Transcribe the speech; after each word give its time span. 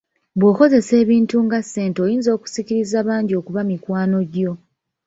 Bw'okozesa 0.39 0.93
ebintu 1.03 1.35
nga 1.45 1.59
ssente 1.65 1.99
oyinza 2.05 2.29
osikiriza 2.37 2.97
bangi 3.07 3.33
okuba 3.39 3.61
mikwano 3.69 4.17
gyo. 4.33 4.51